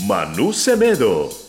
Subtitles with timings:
[0.00, 1.43] Manu Semedo.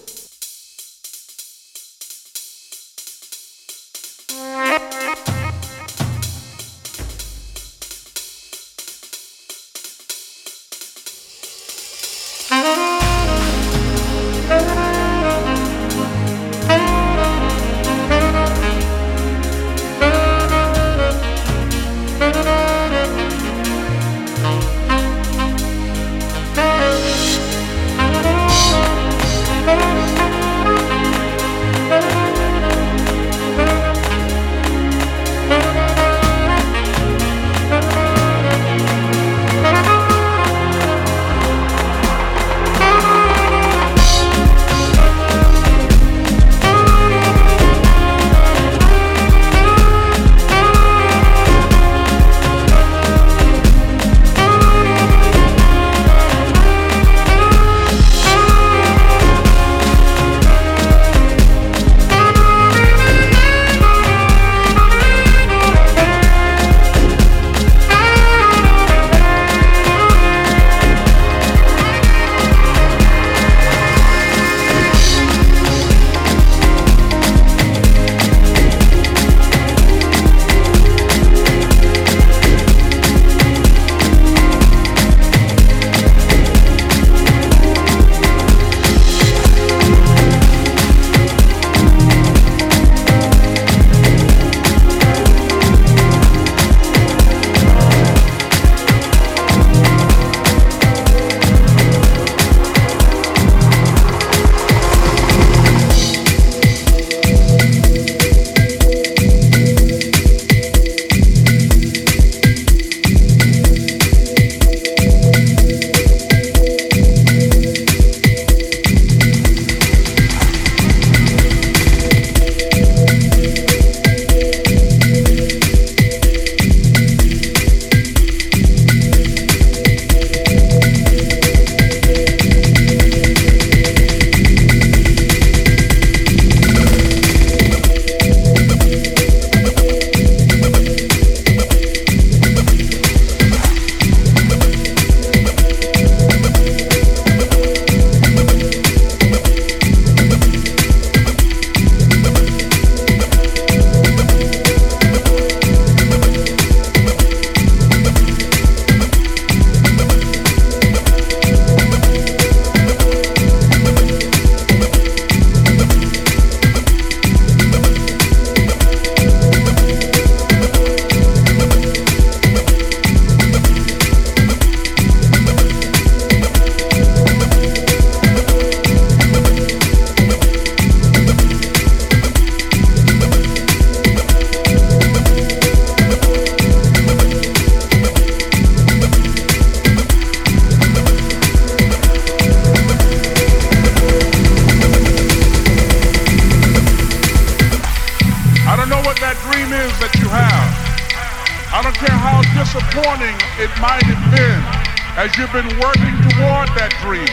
[207.15, 207.27] dream.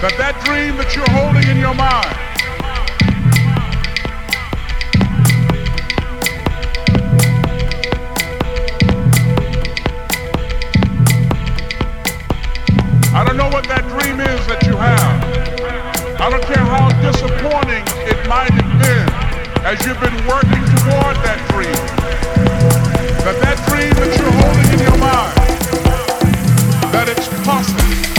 [0.00, 2.08] That that dream that you're holding in your mind
[13.12, 15.20] I don't know what that dream is that you have.
[16.20, 19.08] I don't care how disappointing it might have been
[19.66, 21.82] as you've been working toward that dream.
[23.26, 25.36] That that dream that you're holding in your mind,
[26.94, 28.09] that it's possible.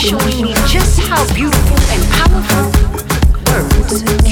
[0.00, 2.72] Showing me just how beautiful and powerful
[3.52, 4.29] words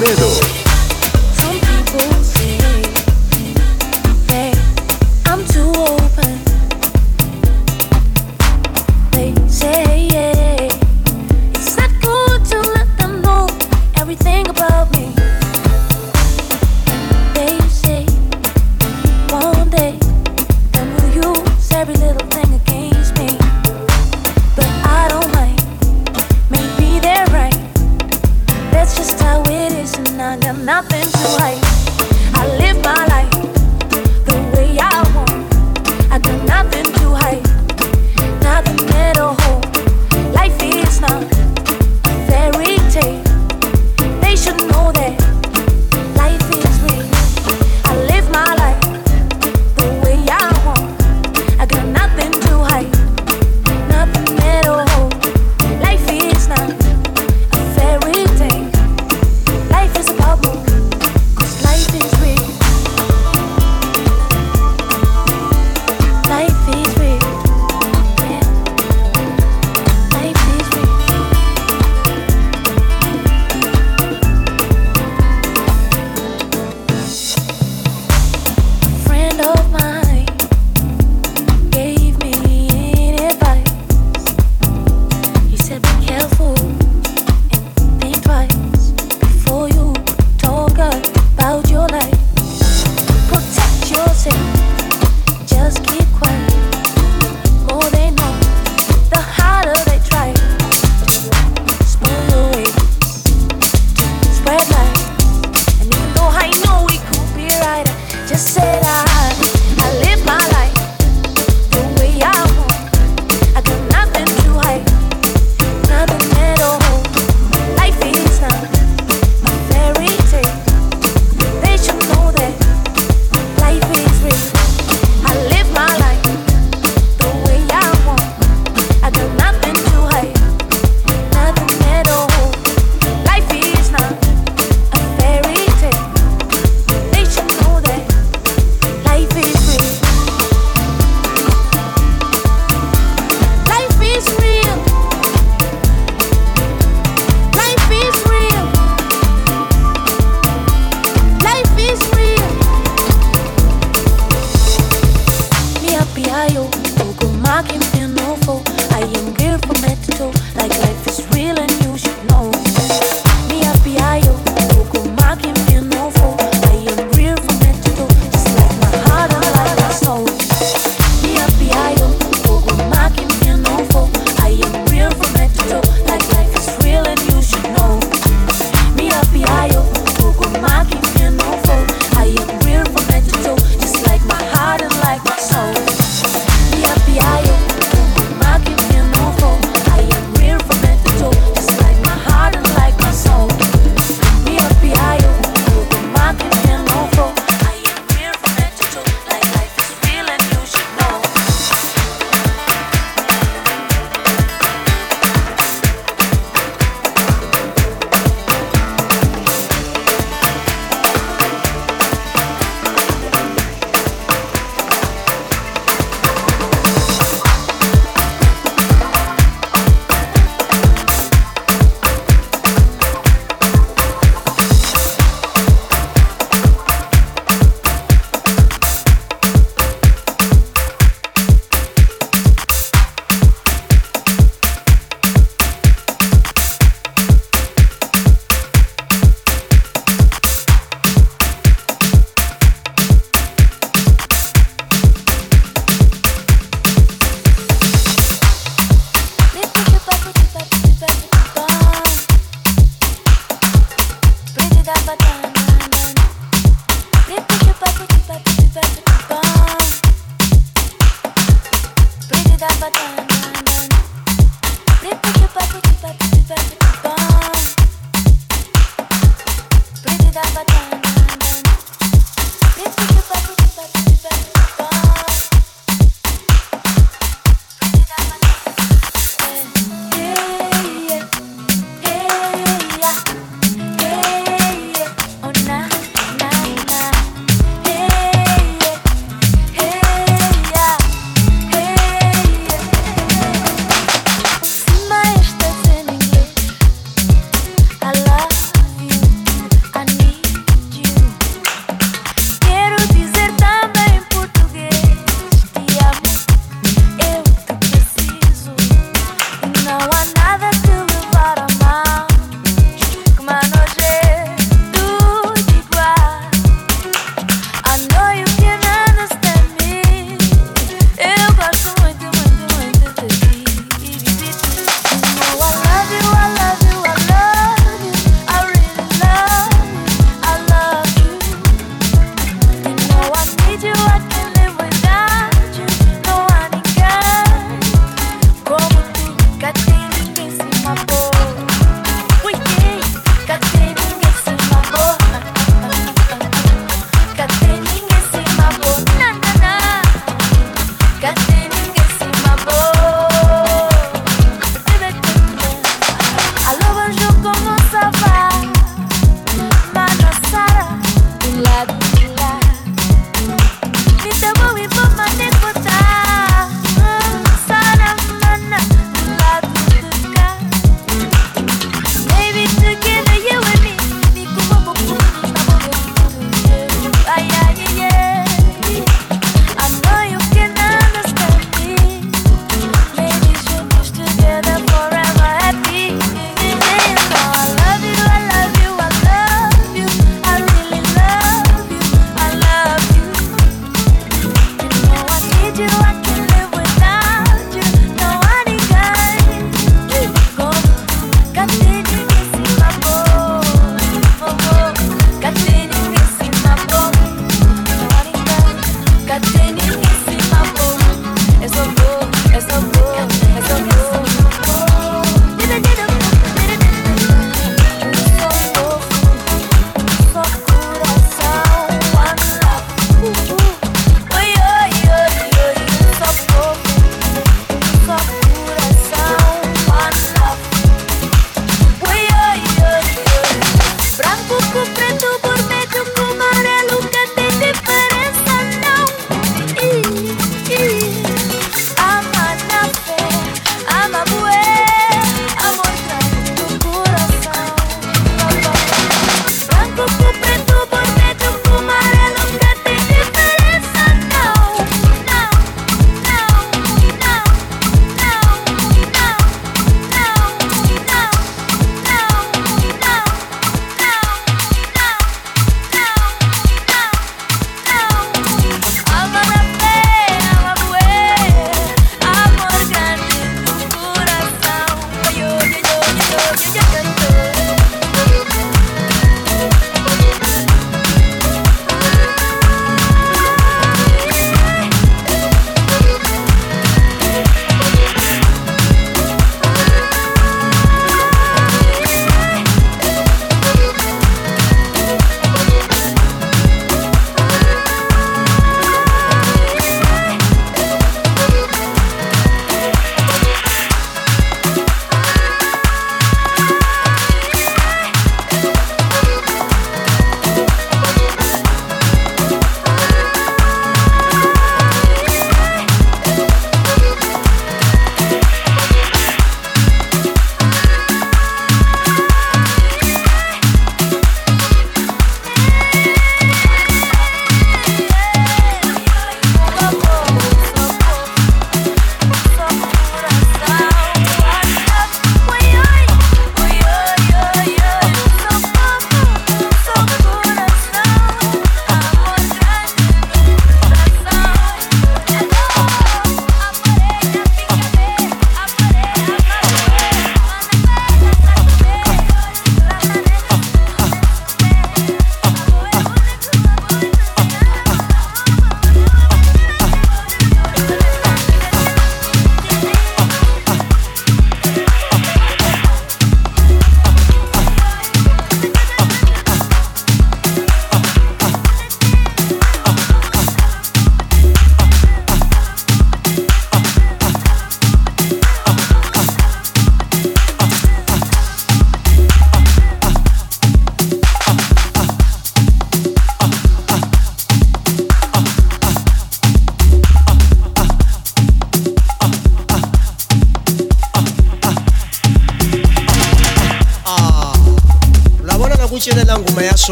[0.00, 0.49] メイド。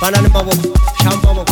[0.00, 1.44] banana bubble Shambhavo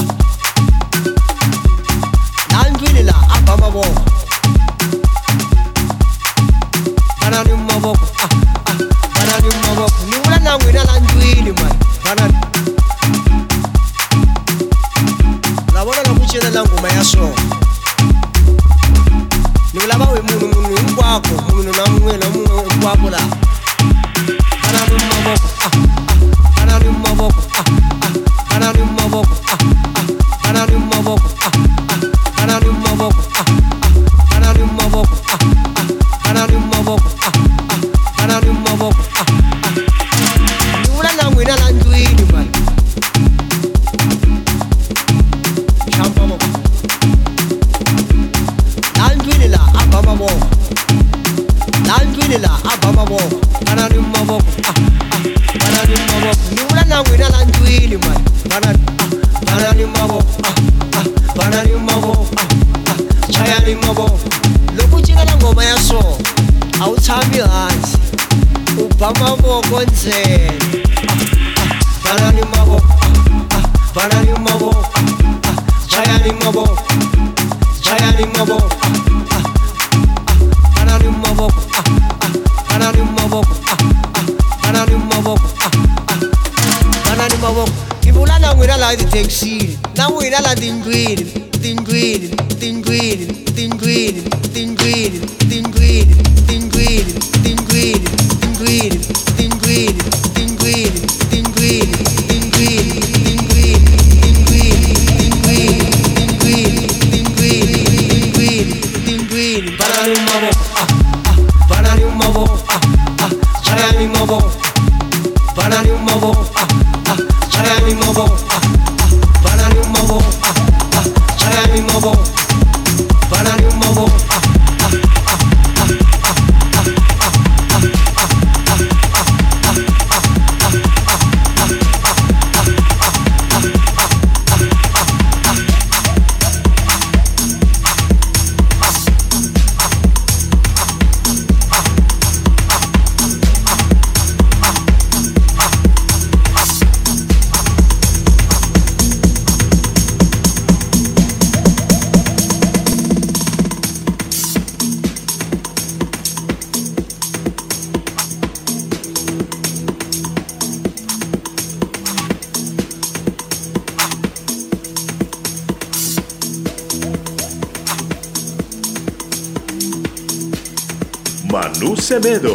[172.21, 172.50] bebendo.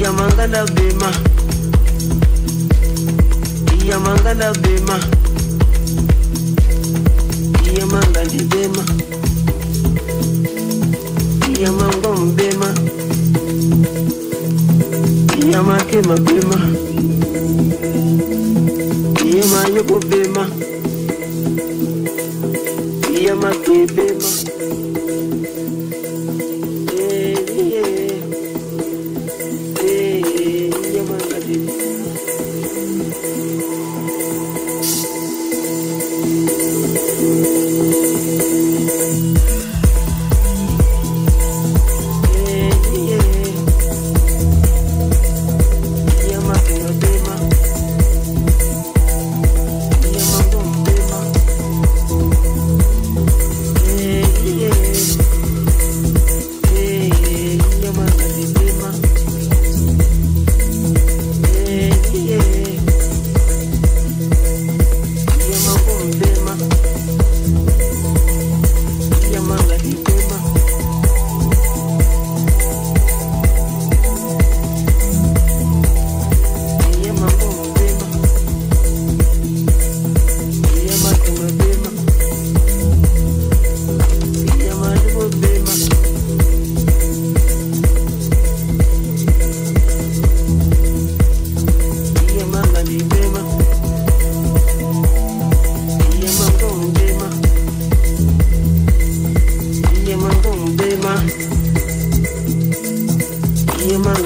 [0.00, 1.10] Iyamangala bema.
[3.84, 4.96] Iyamangala bema.
[7.68, 8.84] Iyamangali bema.
[11.52, 12.68] Iyamangom bema.
[15.44, 16.58] Iyamakema bema.
[19.28, 20.44] Iyamayoko bema.
[23.20, 24.09] Iyamakebe.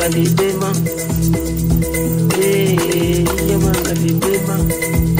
[0.05, 0.45] Semedo.
[0.45, 0.73] mangalibema
[2.43, 5.13] Eh, iya mangalibema Eh,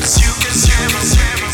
[0.00, 1.47] Heavy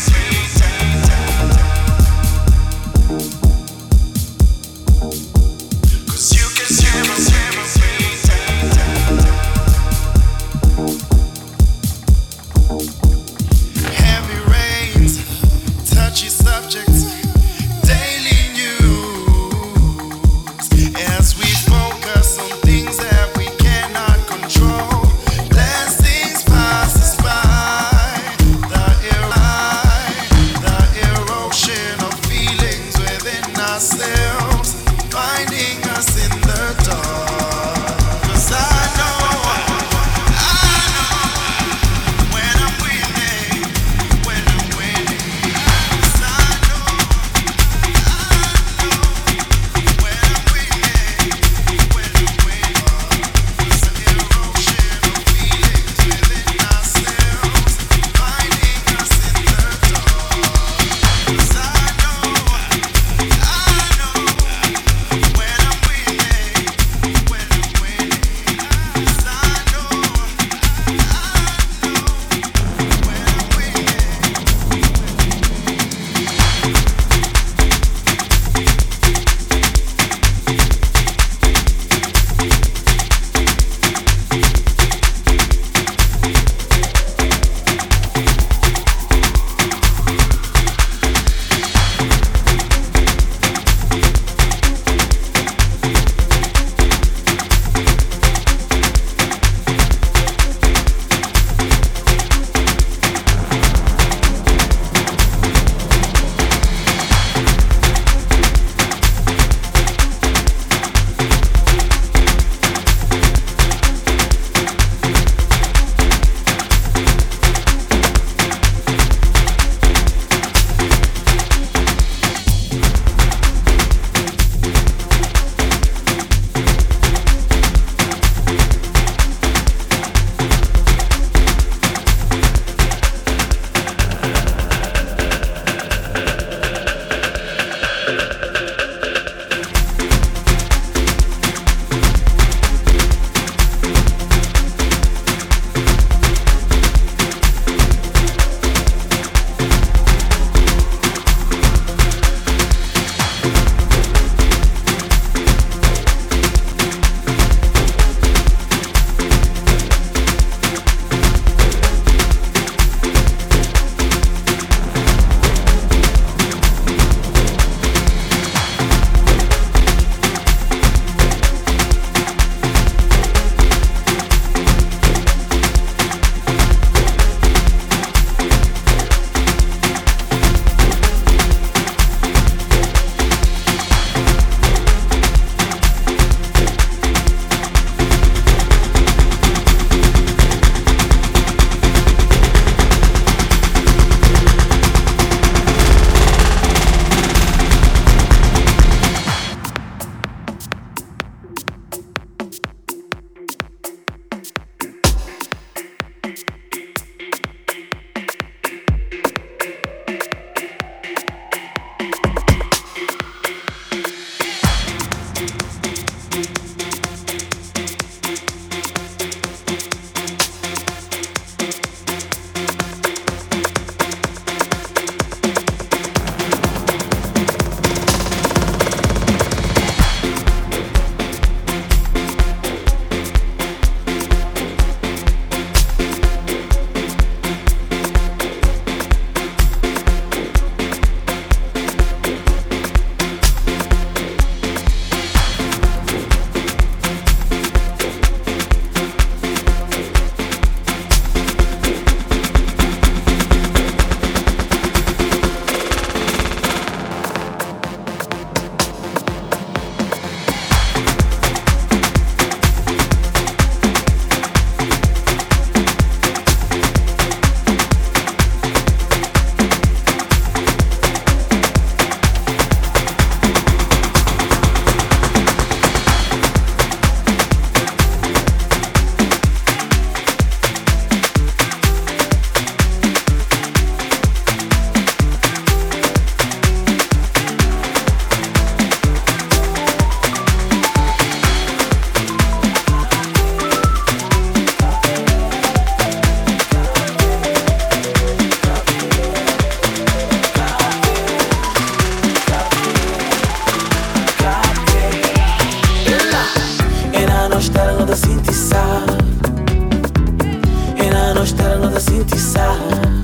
[311.95, 313.14] Nada sinto sarra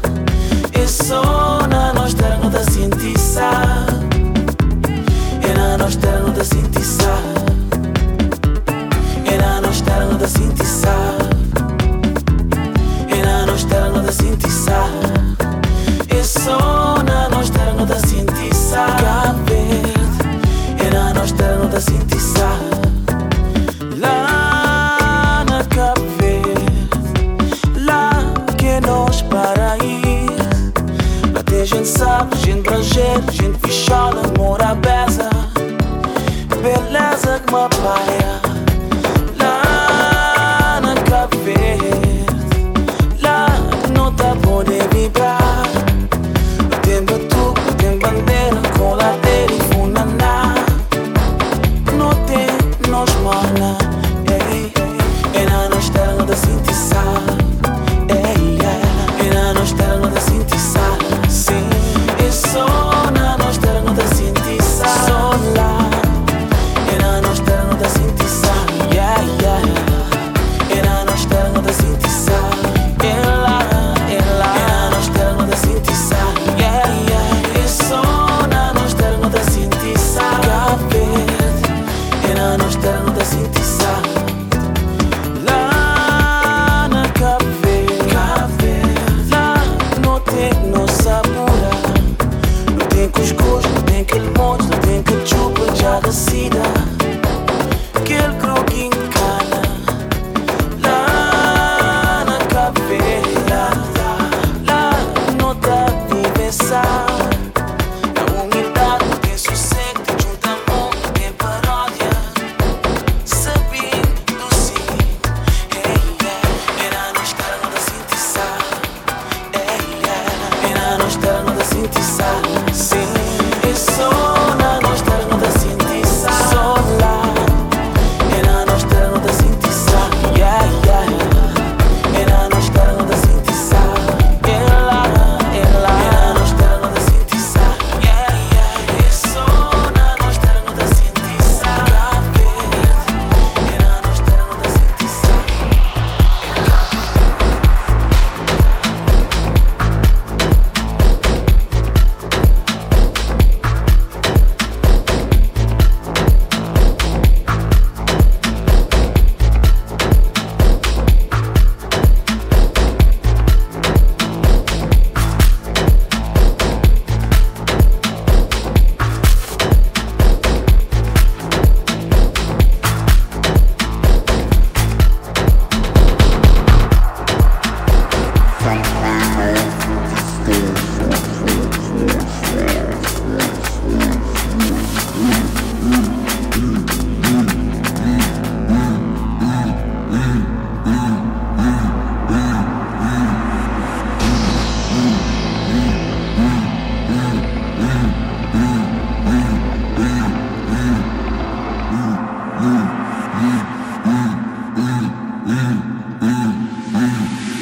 [106.72, 107.11] pensar.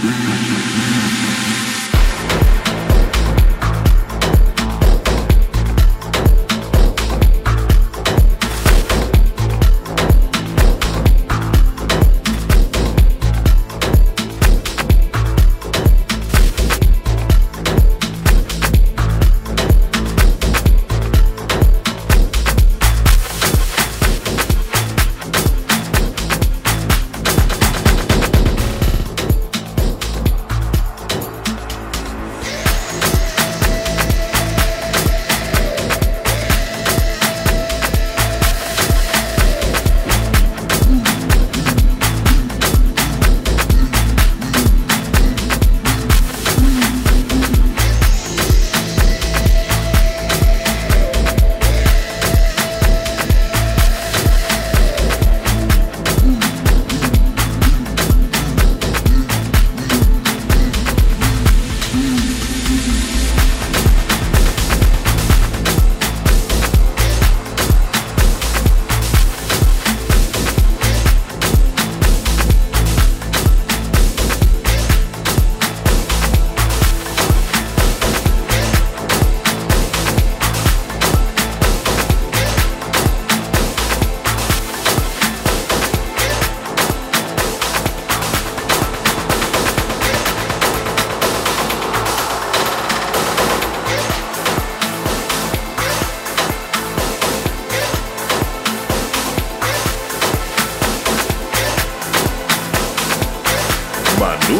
[0.09, 1.18] 何?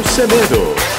[0.04, 0.99] Semedo.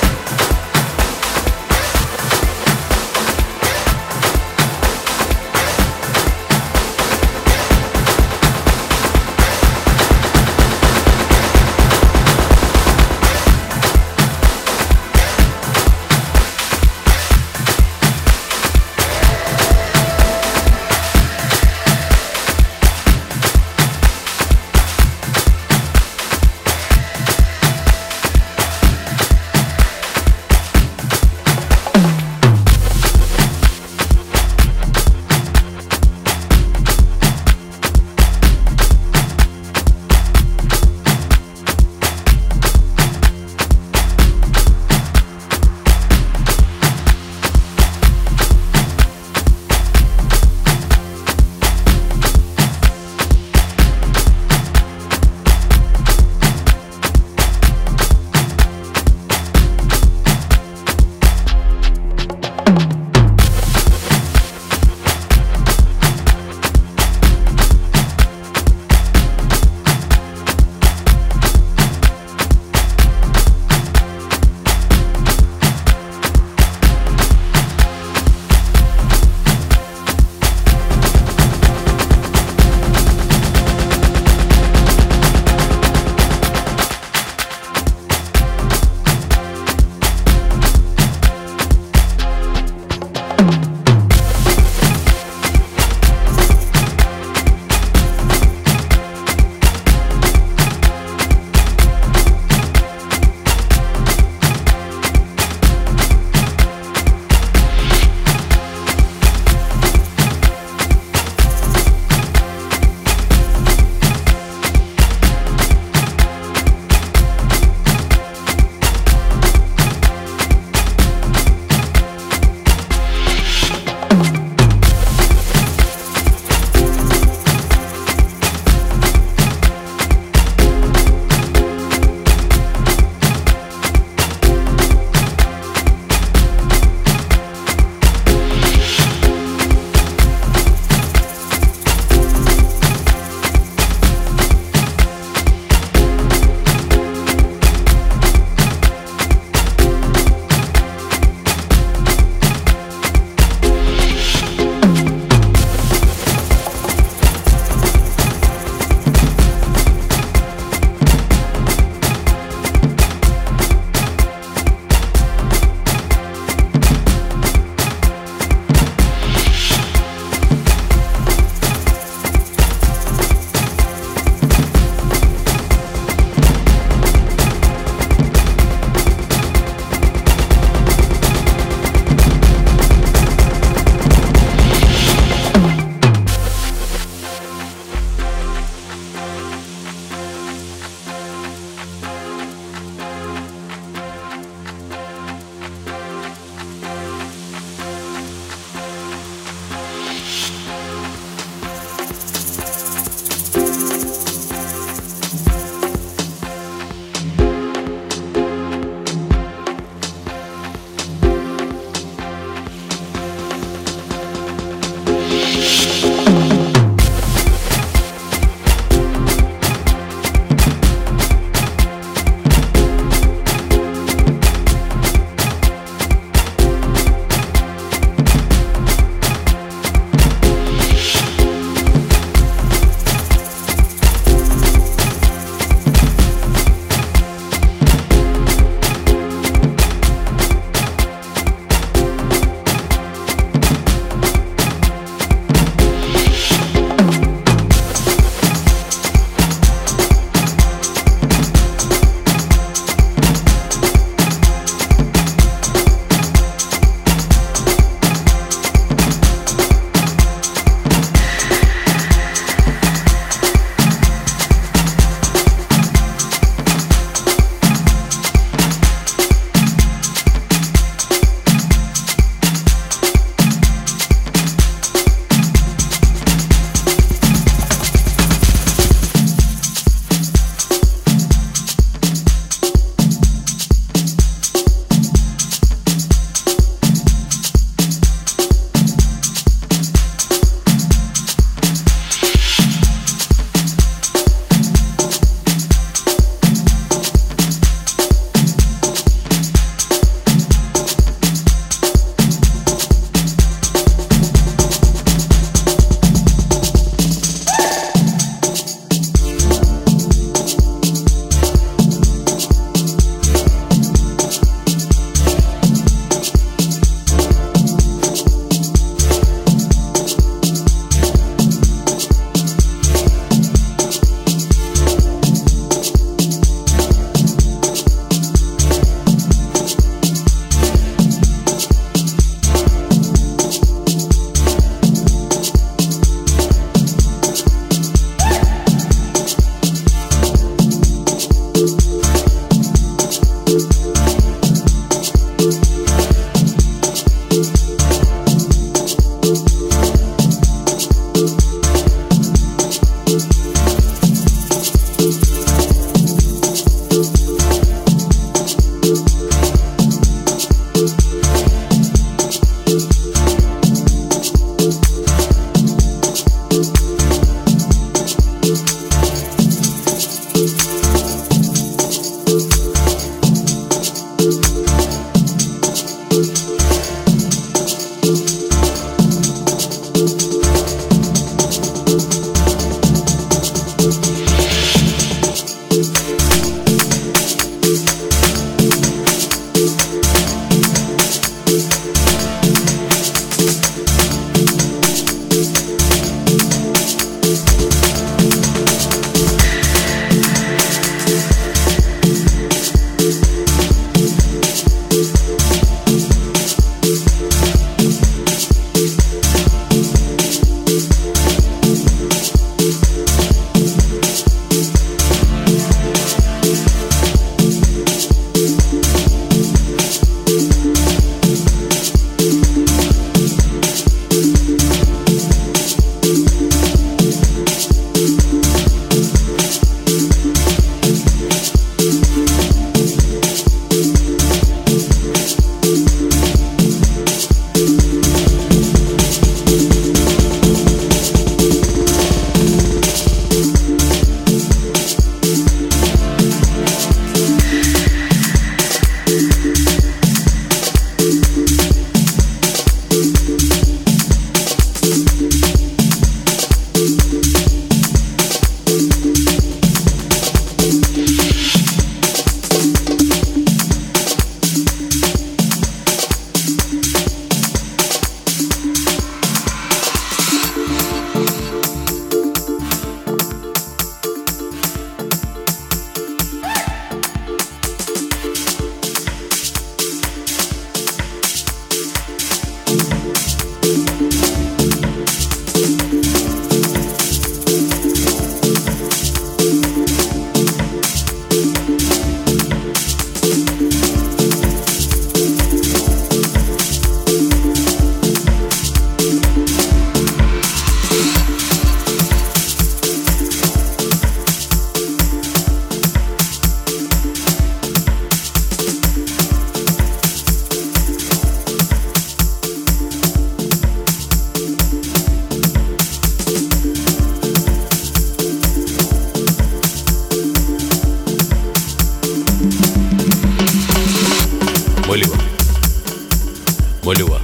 [526.91, 527.21] Moliwa.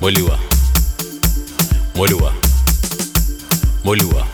[0.00, 0.38] Moliwa.
[1.94, 2.32] Moliwa.
[3.84, 4.26] Moliwa.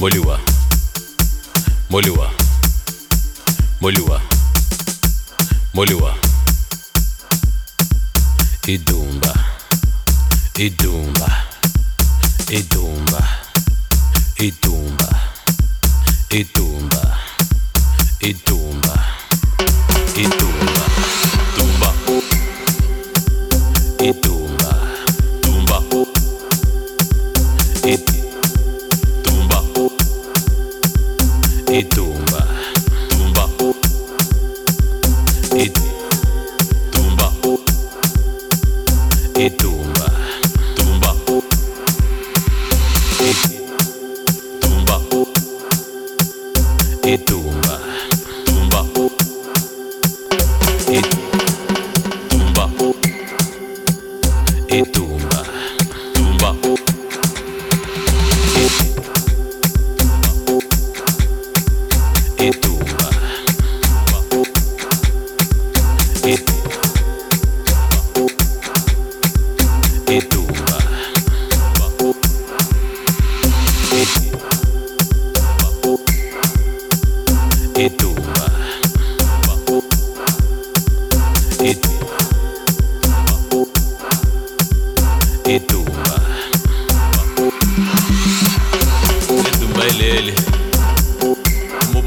[0.00, 0.40] Moliwa.
[1.90, 2.30] Moliwa.
[3.80, 4.20] Moliwa.
[5.74, 6.14] Moliwa.
[8.66, 9.34] Idumba.
[10.58, 11.32] Idumba.
[12.48, 13.22] Idumba.
[14.38, 15.10] Idumba.
[16.30, 17.18] Idumba.
[18.20, 18.96] Idumba.
[20.16, 20.57] Idumba.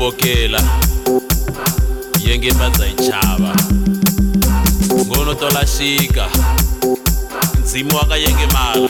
[0.01, 0.61] bokela
[2.25, 3.55] yenge pandza hi chava
[5.05, 6.25] ngono tola xika
[7.59, 8.89] ndzimi wa ka yenge mala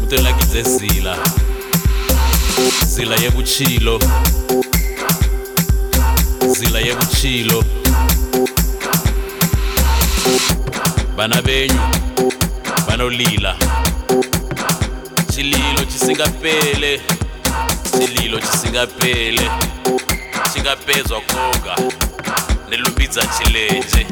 [0.00, 1.16] mutelakidze zila.
[2.86, 4.00] Zila yevutshilo
[6.58, 7.64] zila yevutshilo
[11.16, 11.80] vana venyu
[12.88, 13.56] vanolila
[15.34, 17.19] xililo xi singapele
[17.94, 19.50] isililo chisingapele
[20.52, 21.76] chingapedzwa koga
[22.66, 24.06] ndilumbidza chilenje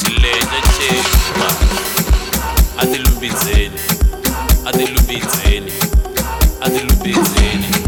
[0.00, 1.48] chilenje chegwa
[2.78, 3.80] atilumbidzeni
[4.66, 5.72] atilumbidzeni
[6.60, 7.87] atilumbidzeni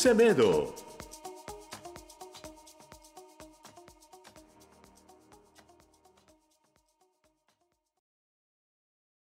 [0.00, 0.69] Semedo.